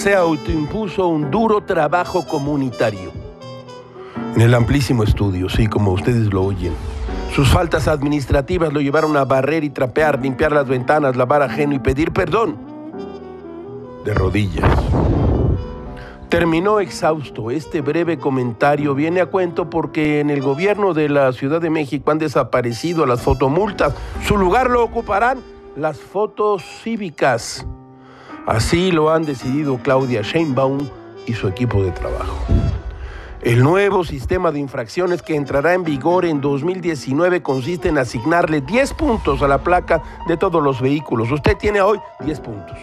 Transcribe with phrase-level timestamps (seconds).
[0.00, 3.12] se autoimpuso un duro trabajo comunitario.
[4.34, 6.72] En el amplísimo estudio, sí, como ustedes lo oyen,
[7.34, 11.80] sus faltas administrativas lo llevaron a barrer y trapear, limpiar las ventanas, lavar ajeno y
[11.80, 12.56] pedir perdón.
[14.02, 14.64] De rodillas.
[16.30, 17.50] Terminó exhausto.
[17.50, 22.10] Este breve comentario viene a cuento porque en el gobierno de la Ciudad de México
[22.10, 23.94] han desaparecido las fotomultas.
[24.26, 25.42] Su lugar lo ocuparán
[25.76, 27.66] las fotos cívicas.
[28.46, 30.88] Así lo han decidido Claudia Sheinbaum
[31.26, 32.36] y su equipo de trabajo.
[33.42, 38.92] El nuevo sistema de infracciones que entrará en vigor en 2019 consiste en asignarle 10
[38.94, 41.30] puntos a la placa de todos los vehículos.
[41.30, 42.76] Usted tiene hoy 10 puntos.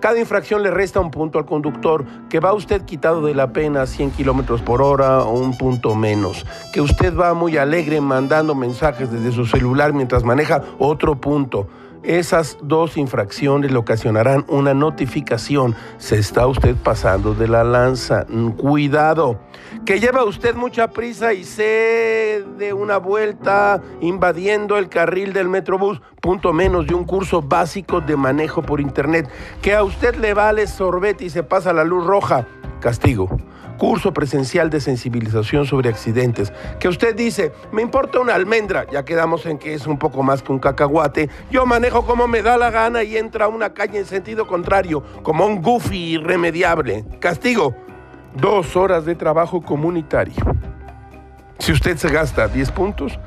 [0.00, 3.86] Cada infracción le resta un punto al conductor, que va usted quitado de la pena
[3.86, 6.44] 100 kilómetros por hora o un punto menos.
[6.74, 11.68] Que usted va muy alegre mandando mensajes desde su celular mientras maneja otro punto.
[12.04, 15.74] Esas dos infracciones le ocasionarán una notificación.
[15.96, 18.26] Se está usted pasando de la lanza.
[18.28, 19.40] Mm, cuidado.
[19.86, 26.02] Que lleva usted mucha prisa y se de una vuelta invadiendo el carril del Metrobús.
[26.20, 29.30] Punto menos de un curso básico de manejo por internet.
[29.62, 32.46] Que a usted le vale sorbete y se pasa la luz roja.
[32.80, 33.34] Castigo
[33.78, 39.46] curso presencial de sensibilización sobre accidentes, que usted dice, me importa una almendra, ya quedamos
[39.46, 42.70] en que es un poco más que un cacahuate, yo manejo como me da la
[42.70, 47.04] gana y entra a una calle en sentido contrario, como un goofy irremediable.
[47.20, 47.74] Castigo,
[48.34, 50.34] dos horas de trabajo comunitario.
[51.58, 53.18] Si usted se gasta 10 puntos,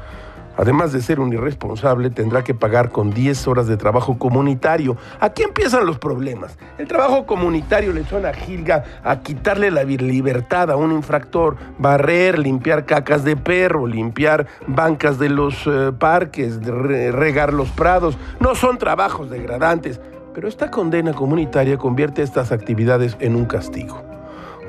[0.58, 4.98] Además de ser un irresponsable, tendrá que pagar con 10 horas de trabajo comunitario.
[5.20, 6.58] Aquí empiezan los problemas.
[6.78, 12.40] El trabajo comunitario le suena a Gilga a quitarle la libertad a un infractor, barrer,
[12.40, 18.18] limpiar cacas de perro, limpiar bancas de los eh, parques, regar los prados.
[18.40, 20.02] No son trabajos degradantes,
[20.34, 24.07] pero esta condena comunitaria convierte estas actividades en un castigo.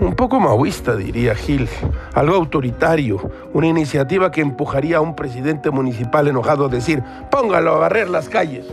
[0.01, 1.69] Un poco maoísta, diría Gil,
[2.15, 7.79] algo autoritario, una iniciativa que empujaría a un presidente municipal enojado a decir, póngalo a
[7.79, 8.65] barrer las calles.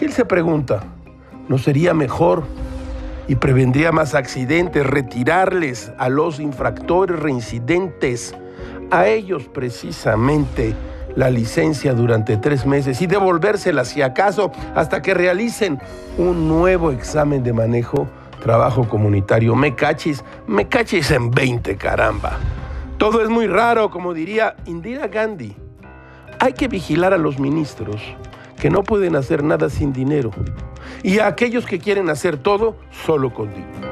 [0.00, 0.82] Gil se pregunta,
[1.48, 2.42] ¿no sería mejor
[3.28, 8.34] y prevendría más accidentes retirarles a los infractores reincidentes,
[8.90, 10.74] a ellos precisamente,
[11.14, 15.78] la licencia durante tres meses y devolvérsela si acaso hasta que realicen
[16.18, 18.08] un nuevo examen de manejo?
[18.42, 19.54] Trabajo comunitario.
[19.54, 22.38] Me cachis, me cachis en 20, caramba.
[22.98, 25.56] Todo es muy raro, como diría Indira Gandhi.
[26.38, 28.00] Hay que vigilar a los ministros
[28.60, 30.30] que no pueden hacer nada sin dinero
[31.02, 33.91] y a aquellos que quieren hacer todo solo con dinero.